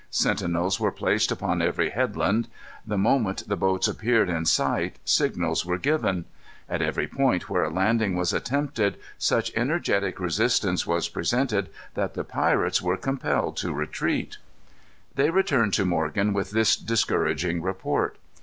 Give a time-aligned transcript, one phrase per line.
[0.09, 2.47] Sentinels were placed upon every headland.
[2.87, 6.25] The moment the boats appeared in sight, signals were given.
[6.67, 12.23] At every point where a landing was attempted such energetic resistance was presented, that the
[12.23, 14.39] pirates were compelled to retreat.
[15.13, 18.17] They returned to Morgan with this discouraging report.